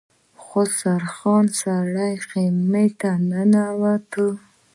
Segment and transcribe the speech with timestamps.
[0.43, 4.11] خسرو خان سرې خيمې ته ننوت.